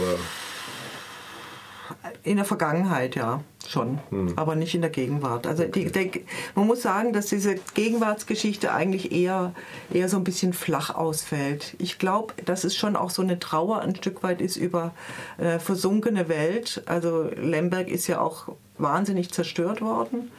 In 2.23 2.37
der 2.37 2.45
Vergangenheit, 2.45 3.15
ja, 3.15 3.41
schon, 3.67 3.99
hm. 4.09 4.33
aber 4.37 4.55
nicht 4.55 4.75
in 4.75 4.81
der 4.81 4.89
Gegenwart. 4.89 5.47
Also 5.47 5.63
die, 5.65 5.91
der, 5.91 6.09
man 6.55 6.67
muss 6.67 6.81
sagen, 6.81 7.13
dass 7.13 7.27
diese 7.27 7.55
Gegenwartsgeschichte 7.73 8.73
eigentlich 8.73 9.11
eher, 9.11 9.53
eher 9.91 10.09
so 10.09 10.17
ein 10.17 10.23
bisschen 10.23 10.53
flach 10.53 10.93
ausfällt. 10.93 11.75
Ich 11.79 11.99
glaube, 11.99 12.33
dass 12.43 12.63
es 12.63 12.75
schon 12.75 12.95
auch 12.95 13.09
so 13.09 13.21
eine 13.21 13.39
Trauer 13.39 13.79
ein 13.79 13.95
Stück 13.95 14.23
weit 14.23 14.41
ist 14.41 14.57
über 14.57 14.93
äh, 15.37 15.59
versunkene 15.59 16.29
Welt. 16.29 16.83
Also 16.85 17.29
Lemberg 17.35 17.87
ist 17.87 18.07
ja 18.07 18.19
auch 18.19 18.49
wahnsinnig 18.77 19.31
zerstört 19.31 19.81
worden. 19.81 20.31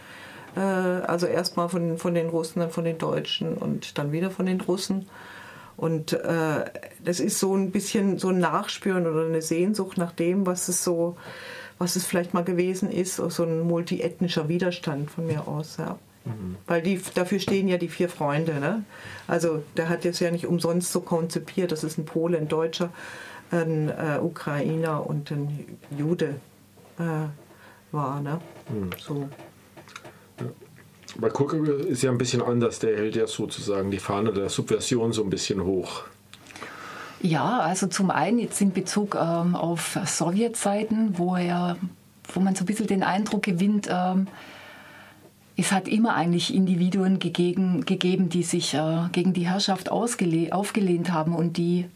Äh, 0.56 0.60
also 0.60 1.26
erstmal 1.26 1.68
von, 1.68 1.98
von 1.98 2.14
den 2.14 2.28
Russen, 2.28 2.60
dann 2.60 2.70
von 2.70 2.84
den 2.84 2.98
Deutschen 2.98 3.56
und 3.56 3.98
dann 3.98 4.12
wieder 4.12 4.30
von 4.30 4.46
den 4.46 4.60
Russen. 4.60 5.08
Und 5.76 6.12
äh, 6.12 6.64
das 7.04 7.20
ist 7.20 7.38
so 7.38 7.54
ein 7.54 7.70
bisschen 7.70 8.18
so 8.18 8.28
ein 8.28 8.38
Nachspüren 8.38 9.06
oder 9.06 9.26
eine 9.26 9.42
Sehnsucht 9.42 9.98
nach 9.98 10.12
dem, 10.12 10.46
was 10.46 10.68
es 10.68 10.82
so, 10.82 11.16
was 11.78 11.96
es 11.96 12.06
vielleicht 12.06 12.32
mal 12.32 12.44
gewesen 12.44 12.90
ist, 12.90 13.16
so 13.16 13.42
ein 13.42 13.60
multiethnischer 13.60 14.48
Widerstand 14.48 15.10
von 15.10 15.26
mir 15.26 15.46
aus, 15.46 15.76
ja. 15.76 15.98
Mhm. 16.24 16.56
Weil 16.66 16.82
die, 16.82 17.00
dafür 17.14 17.38
stehen 17.38 17.68
ja 17.68 17.76
die 17.78 17.88
vier 17.88 18.08
Freunde. 18.08 18.54
Ne? 18.54 18.84
Also 19.26 19.62
der 19.76 19.88
hat 19.88 20.04
jetzt 20.04 20.20
ja 20.20 20.30
nicht 20.30 20.46
umsonst 20.46 20.92
so 20.92 21.00
konzipiert, 21.00 21.72
das 21.72 21.84
ist 21.84 21.98
ein 21.98 22.04
Pole, 22.04 22.38
ein 22.38 22.48
Deutscher, 22.48 22.90
ein 23.50 23.88
äh, 23.88 24.18
Ukrainer 24.20 25.06
und 25.06 25.30
ein 25.30 25.78
Jude 25.96 26.40
äh, 26.98 27.92
war. 27.92 28.20
Ne? 28.20 28.40
Mhm. 28.68 28.90
So. 28.98 29.28
Bei 31.18 31.30
Kucke 31.30 31.56
ist 31.56 32.02
ja 32.02 32.10
ein 32.10 32.18
bisschen 32.18 32.42
anders. 32.42 32.78
Der 32.78 32.96
hält 32.96 33.16
ja 33.16 33.26
sozusagen 33.26 33.90
die 33.90 33.98
Fahne 33.98 34.32
der 34.32 34.48
Subversion 34.48 35.12
so 35.12 35.22
ein 35.22 35.30
bisschen 35.30 35.64
hoch. 35.64 36.04
Ja, 37.20 37.60
also 37.60 37.86
zum 37.86 38.10
einen 38.10 38.38
jetzt 38.38 38.60
in 38.60 38.72
Bezug 38.72 39.14
ähm, 39.14 39.56
auf 39.56 39.98
Sowjetzeiten, 40.04 41.18
wo 41.18 41.36
er, 41.36 41.76
wo 42.32 42.40
man 42.40 42.54
so 42.54 42.64
ein 42.64 42.66
bisschen 42.66 42.86
den 42.86 43.02
Eindruck 43.02 43.42
gewinnt, 43.42 43.88
ähm, 43.90 44.26
es 45.56 45.72
hat 45.72 45.88
immer 45.88 46.14
eigentlich 46.14 46.54
Individuen 46.54 47.18
gegeben, 47.18 47.86
gegeben 47.86 48.28
die 48.28 48.42
sich 48.42 48.74
äh, 48.74 49.08
gegen 49.12 49.32
die 49.32 49.48
Herrschaft 49.48 49.90
aufgelehnt 49.90 51.12
haben 51.12 51.34
und 51.34 51.56
die 51.56 51.86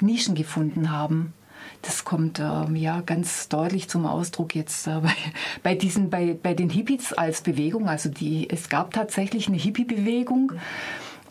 Nischen 0.00 0.34
gefunden 0.34 0.90
haben. 0.90 1.34
Das 1.82 2.04
kommt 2.04 2.40
ähm, 2.40 2.76
ja 2.76 3.00
ganz 3.02 3.48
deutlich 3.48 3.88
zum 3.88 4.06
Ausdruck 4.06 4.54
jetzt 4.54 4.86
äh, 4.86 5.00
bei, 5.00 5.14
bei, 5.62 5.74
diesen, 5.74 6.10
bei, 6.10 6.36
bei 6.40 6.54
den 6.54 6.70
Hippies 6.70 7.12
als 7.12 7.40
Bewegung. 7.40 7.88
Also 7.88 8.08
die, 8.08 8.48
es 8.50 8.68
gab 8.68 8.92
tatsächlich 8.92 9.48
eine 9.48 9.56
Hippie-Bewegung. 9.56 10.52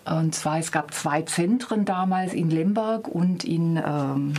Und 0.06 0.34
zwar, 0.34 0.58
es 0.60 0.72
gab 0.72 0.94
zwei 0.94 1.24
Zentren 1.24 1.84
damals 1.84 2.34
in 2.34 2.50
Lemberg 2.50 3.10
und 3.10 3.44
in, 3.44 3.76
ähm, 3.76 4.36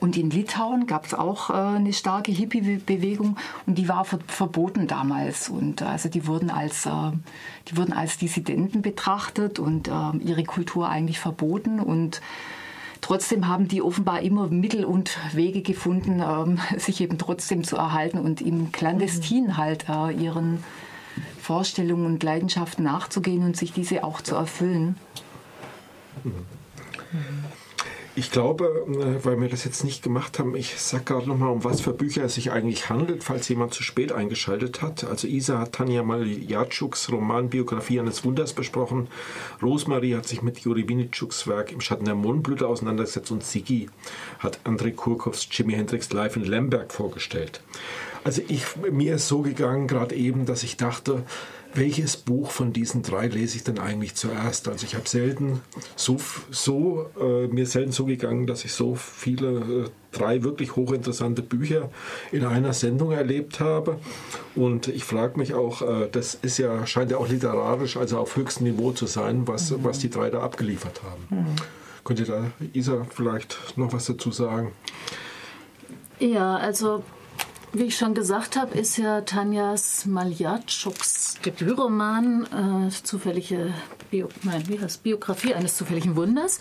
und 0.00 0.16
in 0.16 0.30
Litauen 0.30 0.86
gab 0.86 1.06
es 1.06 1.14
auch 1.14 1.50
äh, 1.50 1.52
eine 1.52 1.92
starke 1.92 2.32
Hippie-Bewegung 2.32 3.36
und 3.66 3.78
die 3.78 3.88
war 3.88 4.04
ver 4.04 4.18
verboten 4.26 4.86
damals. 4.86 5.48
Und 5.48 5.80
äh, 5.80 5.84
also 5.84 6.08
die 6.08 6.26
wurden 6.26 6.50
als, 6.50 6.86
äh, 6.86 6.90
die 7.68 7.76
wurden 7.76 7.92
als 7.92 8.18
Dissidenten 8.18 8.82
betrachtet 8.82 9.58
und 9.58 9.88
äh, 9.88 10.16
ihre 10.18 10.44
Kultur 10.44 10.88
eigentlich 10.88 11.18
verboten. 11.18 11.80
Und 11.80 12.20
Trotzdem 13.00 13.48
haben 13.48 13.68
die 13.68 13.82
offenbar 13.82 14.20
immer 14.20 14.48
Mittel 14.48 14.84
und 14.84 15.18
Wege 15.32 15.62
gefunden, 15.62 16.20
ähm, 16.20 16.58
sich 16.78 17.00
eben 17.00 17.18
trotzdem 17.18 17.64
zu 17.64 17.76
erhalten 17.76 18.18
und 18.18 18.40
im 18.40 18.72
Clandestin 18.72 19.46
mhm. 19.46 19.56
halt 19.56 19.88
äh, 19.88 20.12
ihren 20.12 20.62
Vorstellungen 21.40 22.06
und 22.06 22.22
Leidenschaften 22.22 22.84
nachzugehen 22.84 23.44
und 23.44 23.56
sich 23.56 23.72
diese 23.72 24.04
auch 24.04 24.20
zu 24.20 24.34
erfüllen. 24.34 24.96
Mhm. 26.24 26.44
Ich 28.18 28.32
glaube, 28.32 28.84
äh, 28.88 29.24
weil 29.24 29.40
wir 29.40 29.48
das 29.48 29.62
jetzt 29.62 29.84
nicht 29.84 30.02
gemacht 30.02 30.40
haben, 30.40 30.56
ich 30.56 30.76
sage 30.76 31.04
gerade 31.04 31.28
nochmal, 31.28 31.50
um 31.50 31.62
was 31.62 31.80
für 31.80 31.92
Bücher 31.92 32.24
es 32.24 32.34
sich 32.34 32.50
eigentlich 32.50 32.90
handelt, 32.90 33.22
falls 33.22 33.48
jemand 33.48 33.74
zu 33.74 33.84
spät 33.84 34.10
eingeschaltet 34.10 34.82
hat. 34.82 35.04
Also 35.04 35.28
Isa 35.28 35.60
hat 35.60 35.74
Tanja 35.74 36.02
Maljatschuks 36.02 37.12
Roman 37.12 37.48
Biografie 37.48 38.00
eines 38.00 38.24
Wunders 38.24 38.54
besprochen. 38.54 39.06
Rosemarie 39.62 40.16
hat 40.16 40.26
sich 40.26 40.42
mit 40.42 40.58
Juri 40.58 40.88
Winitschuks 40.88 41.46
Werk 41.46 41.70
Im 41.70 41.80
Schatten 41.80 42.06
der 42.06 42.16
Mondblüte 42.16 42.66
auseinandergesetzt 42.66 43.30
und 43.30 43.44
Sigi 43.44 43.88
hat 44.40 44.58
André 44.64 44.92
Kurkows 44.92 45.46
Jimi 45.52 45.74
Hendrix 45.74 46.12
live 46.12 46.34
in 46.34 46.44
Lemberg 46.44 46.92
vorgestellt. 46.92 47.60
Also 48.28 48.42
ich, 48.46 48.76
mir 48.76 49.14
ist 49.14 49.26
so 49.26 49.40
gegangen 49.40 49.88
gerade 49.88 50.14
eben, 50.14 50.44
dass 50.44 50.62
ich 50.62 50.76
dachte, 50.76 51.22
welches 51.72 52.18
Buch 52.18 52.50
von 52.50 52.74
diesen 52.74 53.00
drei 53.00 53.26
lese 53.26 53.56
ich 53.56 53.64
denn 53.64 53.78
eigentlich 53.78 54.16
zuerst? 54.16 54.68
Also 54.68 54.84
ich 54.84 54.96
habe 54.96 55.08
selten 55.08 55.62
so, 55.96 56.18
so 56.50 57.06
äh, 57.18 57.46
mir 57.46 57.64
selten 57.64 57.90
so 57.90 58.04
gegangen, 58.04 58.46
dass 58.46 58.66
ich 58.66 58.74
so 58.74 58.96
viele 58.96 59.48
äh, 59.48 59.84
drei 60.12 60.42
wirklich 60.42 60.76
hochinteressante 60.76 61.40
Bücher 61.40 61.88
in 62.30 62.44
einer 62.44 62.74
Sendung 62.74 63.12
erlebt 63.12 63.60
habe. 63.60 63.98
Und 64.54 64.88
ich 64.88 65.04
frage 65.04 65.38
mich 65.38 65.54
auch, 65.54 65.80
äh, 65.80 66.10
das 66.12 66.34
ist 66.34 66.58
ja 66.58 66.86
scheint 66.86 67.10
ja 67.10 67.16
auch 67.16 67.28
literarisch, 67.28 67.96
also 67.96 68.18
auf 68.18 68.36
höchstem 68.36 68.66
Niveau 68.66 68.92
zu 68.92 69.06
sein, 69.06 69.48
was 69.48 69.70
mhm. 69.70 69.84
was 69.84 70.00
die 70.00 70.10
drei 70.10 70.28
da 70.28 70.40
abgeliefert 70.42 71.00
haben. 71.02 71.26
Mhm. 71.30 71.56
Könnt 72.04 72.20
ihr 72.20 72.26
da 72.26 72.50
Isa 72.74 73.06
vielleicht 73.08 73.78
noch 73.78 73.94
was 73.94 74.04
dazu 74.04 74.30
sagen? 74.32 74.72
Ja, 76.20 76.56
also 76.56 77.02
wie 77.72 77.84
ich 77.84 77.96
schon 77.96 78.14
gesagt 78.14 78.56
habe, 78.56 78.76
ist 78.78 78.96
ja 78.96 79.20
Tanjas 79.20 80.06
Maljatschuks 80.06 81.38
Debütroman 81.44 82.86
äh, 82.86 82.90
zufällige 82.90 83.74
Bio, 84.10 84.28
nein, 84.42 84.64
wie 84.68 84.80
heißt 84.80 85.02
Biografie 85.02 85.54
eines 85.54 85.76
zufälligen 85.76 86.16
Wunders 86.16 86.58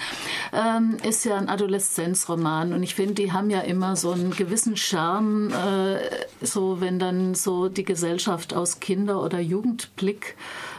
ähm, 0.51 0.97
ist 1.03 1.23
ja 1.23 1.37
ein 1.37 1.49
Adoleszenzroman 1.49 2.73
und 2.73 2.83
ich 2.83 2.95
finde, 2.95 3.15
die 3.15 3.31
haben 3.31 3.49
ja 3.49 3.61
immer 3.61 3.95
so 3.95 4.11
einen 4.11 4.31
gewissen 4.31 4.75
Charme, 4.75 5.51
äh, 5.51 5.99
so 6.45 6.81
wenn 6.81 6.99
dann 6.99 7.35
so 7.35 7.69
die 7.69 7.85
Gesellschaft 7.85 8.53
aus 8.53 8.79
Kinder- 8.79 9.23
oder 9.23 9.39
Jugendblick 9.39 10.35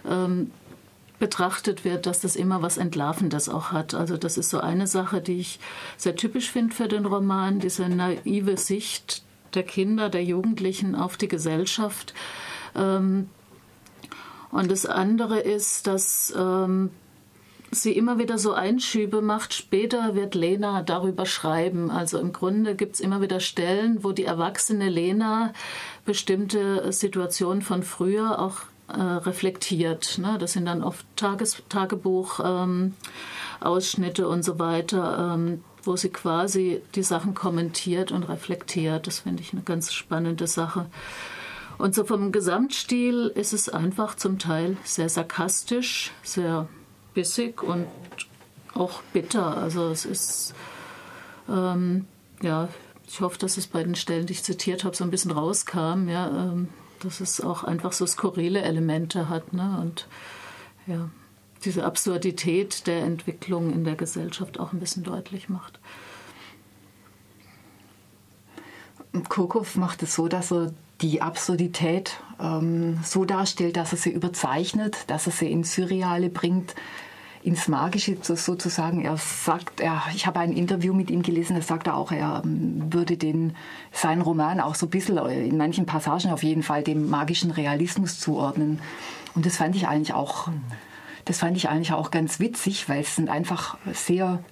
ähm, 0.09 0.51
betrachtet 1.19 1.85
wird, 1.85 2.07
dass 2.07 2.21
das 2.21 2.37
immer 2.37 2.63
was 2.63 2.77
Entlarvendes 2.77 3.49
auch 3.49 3.73
hat. 3.73 3.95
Also 3.95 4.17
das 4.17 4.39
ist 4.39 4.51
so 4.51 4.61
eine 4.61 4.87
Sache, 4.87 5.21
die 5.21 5.41
ich 5.41 5.59
sehr 5.97 6.15
typisch 6.15 6.51
finde 6.51 6.75
für 6.75 6.87
den 6.87 7.07
Roman, 7.07 7.59
diese 7.59 7.89
naive 7.89 8.57
Sicht 8.57 9.23
der 9.55 9.63
Kinder, 9.63 10.09
der 10.09 10.25
Jugendlichen 10.25 10.95
auf 10.95 11.17
die 11.17 11.29
Gesellschaft. 11.29 12.15
Ähm, 12.75 13.29
und 14.51 14.71
das 14.71 14.87
andere 14.87 15.41
ist, 15.41 15.87
dass 15.87 16.33
ähm, 16.37 16.91
sie 17.71 17.93
immer 17.93 18.19
wieder 18.19 18.39
so 18.39 18.55
Einschübe 18.55 19.21
macht. 19.21 19.53
Später 19.53 20.15
wird 20.15 20.35
Lena 20.35 20.83
darüber 20.83 21.27
schreiben. 21.27 21.91
Also 21.91 22.19
im 22.19 22.33
Grunde 22.33 22.75
gibt 22.75 22.95
es 22.95 23.01
immer 23.01 23.21
wieder 23.21 23.41
Stellen, 23.41 24.03
wo 24.05 24.13
die 24.13 24.25
erwachsene 24.25 24.89
Lena 24.89 25.53
bestimmte 26.05 26.93
Situationen 26.93 27.63
von 27.63 27.83
früher 27.83 28.39
auch 28.39 28.61
äh, 28.89 29.01
reflektiert. 29.01 30.19
Ne? 30.19 30.39
Das 30.39 30.55
sind 30.55 30.65
dann 30.65 30.83
oft 30.83 31.05
Tages 31.17 31.63
Tagebuch. 31.69 32.41
Ähm, 32.43 32.95
Ausschnitte 33.61 34.29
und 34.29 34.45
so 34.45 34.59
weiter. 34.59 35.37
Wo 35.83 35.97
sie 35.97 36.11
quasi 36.11 36.83
die 36.95 37.03
Sachen 37.03 37.35
kommentiert 37.35 38.13
und 38.13 38.25
reflektiert. 38.25 39.07
Das 39.07 39.21
finde 39.21 39.43
ich 39.43 39.53
eine 39.53 39.63
ganz 39.63 39.93
spannende 39.93 40.47
Sache. 40.47 40.87
Und 41.79 41.95
so 41.95 42.05
vom 42.05 42.33
Gesamtstil 42.33 43.33
ist 43.35 43.53
es 43.53 43.69
einfach 43.69 44.17
zum 44.17 44.39
Teil 44.39 44.77
sehr 44.85 45.09
sarkastisch, 45.09 46.11
sehr 46.23 46.69
bissig 47.15 47.63
und 47.63 47.87
auch 48.75 49.03
bitter. 49.13 49.57
Also 49.57 49.89
es 49.89 50.05
ist, 50.05 50.55
ähm, 51.49 52.07
ja, 52.43 52.69
ich 53.07 53.21
hoffe, 53.21 53.39
dass 53.39 53.57
es 53.57 53.69
bei 53.69 53.83
den 53.83 53.95
Stellen, 53.95 54.27
die 54.27 54.33
ich 54.33 54.43
zitiert 54.43 54.85
habe, 54.85 54.97
so 54.97 55.05
ein 55.05 55.11
bisschen 55.11 55.31
rauskam, 55.31 56.09
ja, 56.09 56.29
ähm, 56.29 56.69
dass 57.01 57.21
es 57.21 57.41
auch 57.41 57.65
einfach 57.65 57.93
so 57.93 58.07
skurrile 58.07 58.63
Elemente 58.63 59.29
hat. 59.29 59.53
Ne? 59.53 59.79
Und 59.81 60.09
ja, 60.87 61.11
diese 61.65 61.85
Absurdität 61.85 62.87
der 62.87 63.03
Entwicklung 63.03 63.73
in 63.73 63.85
der 63.85 63.97
Gesellschaft 63.97 64.61
auch 64.61 64.73
ein 64.73 64.81
bisschen 64.81 65.03
deutlich 65.03 65.49
macht. 65.49 65.79
Kurkow 69.29 69.77
macht 69.77 70.03
es 70.03 70.15
so, 70.15 70.29
dass 70.29 70.53
er 70.53 70.73
die 71.01 71.23
Absurdität 71.23 72.21
ähm, 72.41 72.99
so 73.03 73.25
darstellt, 73.25 73.77
dass 73.77 73.93
er 73.93 73.99
sie 73.99 74.11
überzeichnet, 74.11 75.05
dass 75.07 75.27
er 75.27 75.33
sie 75.33 75.51
ins 75.51 75.75
Surreale 75.75 76.29
bringt, 76.29 76.75
ins 77.43 77.69
Magische 77.69 78.17
sozusagen. 78.21 79.05
Er 79.05 79.17
sagt, 79.17 79.81
er, 79.81 80.03
ich 80.15 80.27
habe 80.27 80.41
ein 80.41 80.53
Interview 80.53 80.93
mit 80.93 81.11
ihm 81.11 81.23
gelesen, 81.23 81.55
da 81.57 81.63
sagt 81.63 81.87
er 81.87 81.97
auch, 81.97 82.11
er 82.11 82.43
ähm, 82.45 82.93
würde 82.93 83.17
den, 83.17 83.55
seinen 83.93 84.23
Roman 84.23 84.61
auch 84.61 84.75
so 84.75 84.87
ein 84.87 84.91
bisschen, 84.91 85.19
äh, 85.19 85.47
in 85.47 85.57
manchen 85.57 85.87
Passagen 85.87 86.31
auf 86.31 86.43
jeden 86.43 86.63
Fall, 86.63 86.83
dem 86.83 87.09
magischen 87.09 87.51
Realismus 87.51 88.19
zuordnen. 88.19 88.81
Und 89.35 89.47
das 89.47 89.57
fand 89.57 89.77
ich 89.77 89.87
eigentlich 89.87 90.15
auch, 90.15 90.49
das 91.29 91.39
fand 91.39 91.57
ich 91.57 91.69
eigentlich 91.69 91.93
auch 91.93 92.11
ganz 92.11 92.41
witzig, 92.41 92.89
weil 92.89 93.01
es 93.01 93.15
sind 93.15 93.29
einfach 93.29 93.77
sehr 93.93 94.43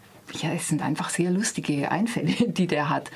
ja, 0.42 0.50
es 0.50 0.66
sind 0.66 0.82
einfach 0.82 1.08
sehr 1.08 1.30
lustige 1.30 1.90
Einfälle, 1.90 2.32
die 2.48 2.66
der 2.66 2.90
hat. 2.90 3.12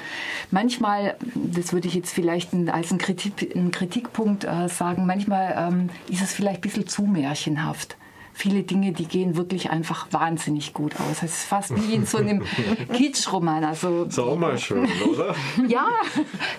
Manchmal, 0.53 1.17
das 1.35 1.73
würde 1.73 1.89
ich 1.89 1.95
jetzt 1.95 2.13
vielleicht 2.13 2.55
als 2.69 2.91
einen, 2.91 2.99
Kritik, 2.99 3.73
Kritikpunkt 3.73 4.45
äh, 4.45 4.69
sagen, 4.69 5.07
manchmal 5.07 5.55
ähm, 5.57 5.91
ist 6.09 6.23
es 6.23 6.33
vielleicht 6.33 6.59
ein 6.59 6.63
bisschen 6.63 6.87
zu 6.87 7.03
märchenhaft 7.03 7.97
viele 8.33 8.63
Dinge, 8.63 8.93
die 8.93 9.07
gehen 9.07 9.37
wirklich 9.37 9.71
einfach 9.71 10.07
wahnsinnig 10.11 10.73
gut 10.73 10.95
aus. 11.01 11.23
Es 11.23 11.33
ist 11.33 11.45
fast 11.45 11.75
wie 11.77 11.95
in 11.95 12.07
so 12.07 12.19
einem 12.19 12.43
Kitschroman. 12.93 13.65
Also, 13.65 14.05
ist 14.05 14.19
auch 14.19 14.37
mal 14.37 14.59
schön, 14.59 14.89
oder? 15.13 15.35
ja, 15.69 15.87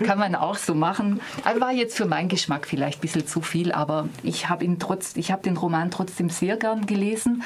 kann 0.04 0.20
man 0.20 0.36
auch 0.36 0.56
so 0.56 0.76
machen. 0.76 1.22
Also 1.44 1.62
war 1.62 1.72
jetzt 1.72 1.98
für 1.98 2.06
meinen 2.06 2.30
Geschmack 2.30 2.68
vielleicht 2.68 3.00
ein 3.00 3.02
bisschen 3.02 3.28
zu 3.28 3.42
viel, 3.42 3.72
aber 3.72 4.08
ich 4.24 4.50
habe 4.50 4.66
ihn 4.66 4.80
trotz, 4.80 5.16
ich 5.16 5.32
habe 5.32 5.44
den 5.44 5.58
Roman 5.58 5.92
trotzdem 5.92 6.30
sehr 6.30 6.58
gern 6.58 6.86
gelesen. 6.86 7.44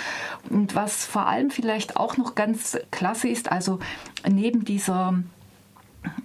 Und 0.50 0.76
was 0.76 1.06
vor 1.06 1.28
allem 1.28 1.50
vielleicht 1.50 1.98
auch 1.98 2.18
noch 2.18 2.36
ganz 2.36 2.78
klasse 2.92 3.28
ist, 3.30 3.52
also 3.52 3.80
neben 4.28 4.66
dieser 4.66 5.16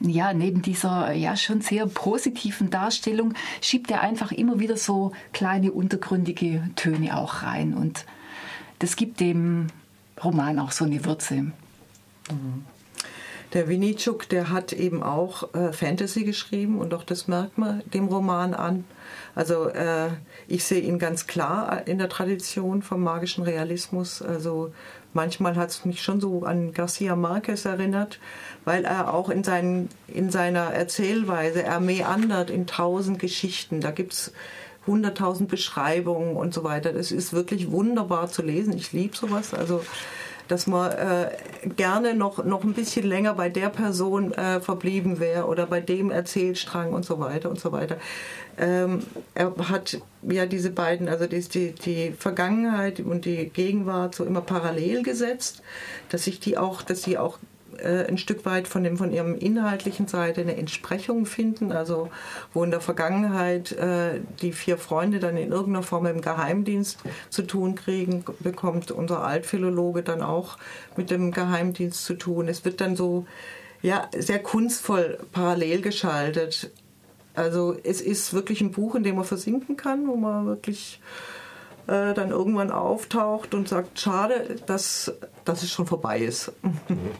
ja, 0.01 0.33
neben 0.33 0.63
dieser 0.63 1.13
ja 1.13 1.37
schon 1.37 1.61
sehr 1.61 1.87
positiven 1.87 2.71
Darstellung 2.71 3.35
schiebt 3.61 3.91
er 3.91 4.01
einfach 4.01 4.33
immer 4.33 4.59
wieder 4.59 4.77
so 4.77 5.13
kleine 5.33 5.73
untergründige 5.73 6.69
Töne 6.77 7.17
auch 7.17 7.43
rein 7.43 7.75
und 7.75 8.05
das 8.79 8.97
gibt 8.97 9.21
dem 9.21 9.69
Roman 10.23 10.59
auch 10.59 10.73
so 10.73 10.85
eine 10.85 11.05
Würze. 11.05 11.35
Mhm. 11.35 12.65
Der 13.53 13.69
Winitschuk, 13.69 14.29
der 14.29 14.51
hat 14.51 14.73
eben 14.73 15.03
auch 15.03 15.55
äh, 15.55 15.73
Fantasy 15.73 16.23
geschrieben 16.23 16.79
und 16.79 16.95
auch 16.95 17.03
das 17.03 17.27
merkt 17.27 17.59
man 17.59 17.83
dem 17.93 18.07
Roman 18.07 18.55
an. 18.55 18.85
Also 19.35 19.69
äh, 19.69 20.09
ich 20.47 20.65
sehe 20.65 20.81
ihn 20.81 21.01
ganz 21.01 21.27
klar 21.27 21.83
in 21.87 21.99
der 21.99 22.09
Tradition 22.09 22.83
vom 22.83 23.03
magischen 23.03 23.43
Realismus. 23.43 24.23
Also 24.23 24.73
manchmal 25.15 25.57
hat 25.57 25.71
es 25.71 25.85
mich 25.85 26.01
schon 26.01 26.21
so 26.21 26.45
an 26.45 26.73
Garcia 26.73 27.17
Marquez 27.17 27.65
erinnert, 27.65 28.21
weil 28.65 28.85
er 28.85 29.13
auch 29.13 29.31
in, 29.31 29.43
seinen, 29.43 29.89
in 30.07 30.31
seiner 30.31 30.73
Erzählweise, 30.73 31.65
er 31.65 31.81
meandert 31.81 32.51
in 32.51 32.69
tausend 32.69 33.19
Geschichten. 33.19 33.81
Da 33.81 33.91
gibt 33.91 34.13
es 34.13 34.33
hunderttausend 34.87 35.51
Beschreibungen 35.51 36.37
und 36.37 36.55
so 36.55 36.63
weiter. 36.63 36.93
Das 36.93 37.11
ist 37.11 37.33
wirklich 37.33 37.71
wunderbar 37.73 38.29
zu 38.29 38.43
lesen. 38.43 38.77
Ich 38.77 38.93
liebe 38.93 39.17
sowas. 39.17 39.55
Also 39.55 39.83
dass 40.51 40.67
man 40.67 40.91
äh, 40.91 41.31
gerne 41.77 42.15
noch, 42.15 42.45
noch 42.45 42.65
ein 42.65 42.73
bisschen 42.73 43.07
länger 43.07 43.35
bei 43.35 43.49
der 43.49 43.69
Person 43.69 44.33
äh, 44.33 44.61
verblieben 44.61 45.21
wäre 45.21 45.47
oder 45.47 45.67
bei 45.67 45.81
dem 45.81 46.11
Erzählstrang 46.11 46.93
und 46.93 47.05
so 47.05 47.21
weiter 47.21 47.51
und 47.51 47.61
so 47.61 47.71
weiter. 47.71 47.97
Ähm, 48.59 49.03
er 49.35 49.55
hat 49.69 50.01
ja 50.23 50.47
diese 50.47 50.71
beiden, 50.71 51.09
also 51.09 51.27
die, 51.27 51.73
die, 51.73 52.13
Vergangenheit 52.19 52.99
und 53.01 53.25
die 53.25 53.49
Gegenwart 53.49 54.15
so 54.15 54.25
immer 54.25 54.41
parallel 54.41 55.03
gesetzt, 55.03 55.63
dass 56.09 56.25
sich 56.25 56.41
die 56.41 56.59
auch, 56.59 56.83
dass 56.83 57.03
sie 57.03 57.17
auch 57.17 57.39
äh, 57.83 58.07
ein 58.09 58.19
Stück 58.19 58.45
weit 58.45 58.69
von, 58.69 58.85
dem, 58.85 58.97
von 58.97 59.13
ihrem 59.13 59.37
inhaltlichen 59.37 60.07
Seite 60.07 60.41
eine 60.41 60.57
Entsprechung 60.57 61.27
finden. 61.27 61.73
Also 61.73 62.11
wo 62.53 62.65
in 62.65 62.71
der 62.71 62.81
Vergangenheit 62.81 63.73
äh, 63.73 64.21
die 64.41 64.53
vier 64.53 64.79
Freunde 64.79 65.21
dann 65.21 65.37
in 65.37 65.53
irgendeiner 65.53 65.83
Form 65.83 66.07
im 66.07 66.21
Geheimdienst 66.21 66.99
zu 67.29 67.43
tun 67.43 67.75
kriegen, 67.75 68.25
bekommt 68.41 68.91
unser 68.91 69.23
Altphilologe 69.25 70.03
dann 70.03 70.23
auch 70.23 70.59
mit 70.97 71.11
dem 71.11 71.33
Geheimdienst 71.33 72.05
zu 72.05 72.15
tun. 72.15 72.49
Es 72.49 72.65
wird 72.65 72.81
dann 72.81 72.97
so 72.97 73.27
ja, 73.83 74.09
sehr 74.17 74.43
kunstvoll 74.43 75.19
parallel 75.33 75.81
geschaltet. 75.81 76.71
Also 77.35 77.77
es 77.83 78.01
ist 78.01 78.35
wirklich 78.35 78.61
ein 78.61 78.73
Buch, 78.73 78.95
in 78.95 79.03
dem 79.03 79.17
man 79.17 79.25
versinken 79.25 79.77
kann, 79.77 80.07
wo 80.09 80.17
man 80.17 80.47
wirklich 80.47 81.01
äh, 81.87 82.15
dann 82.15 82.31
irgendwann 82.31 82.71
auftaucht 82.71 83.55
und 83.55 83.69
sagt, 83.69 83.99
schade, 83.99 84.57
dass, 84.67 85.13
dass 85.45 85.63
es 85.63 85.71
schon 85.71 85.87
vorbei 85.87 86.21
ist. 86.21 86.53